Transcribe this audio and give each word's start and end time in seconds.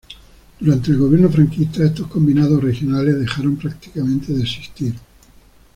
Durante 0.59 0.89
el 0.89 0.97
gobierno 0.97 1.29
franquista, 1.29 1.83
estos 1.83 2.07
combinados 2.07 2.59
regionales 2.63 3.19
dejaron 3.19 3.55
prácticamente 3.55 4.33
de 4.33 4.41
existir. 4.41 4.95